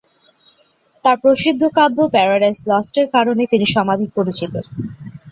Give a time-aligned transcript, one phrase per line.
[1.05, 4.53] তার প্রসিদ্ধ কাব্য paradise lost এর কারণে তিনি সমধিক পরিচিত।